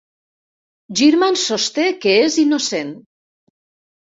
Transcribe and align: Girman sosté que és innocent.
Girman 1.01 1.37
sosté 1.41 1.85
que 2.07 2.15
és 2.25 2.41
innocent. 2.45 2.93